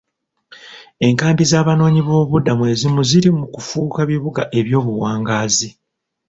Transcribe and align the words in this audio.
Enkambi 1.07 1.43
z'Abanoonyi 1.51 2.01
boobubudamu 2.07 2.63
ezimu 2.73 3.01
ziri 3.09 3.29
mu 3.37 3.45
kufuuka 3.53 3.99
bibuga 4.09 4.43
eby'obuwangaazi. 4.59 5.69